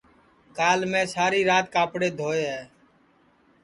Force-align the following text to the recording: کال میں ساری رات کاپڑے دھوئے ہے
کال 0.57 0.79
میں 0.91 1.05
ساری 1.15 1.41
رات 1.49 1.65
کاپڑے 1.75 2.09
دھوئے 2.19 2.43
ہے 2.51 2.63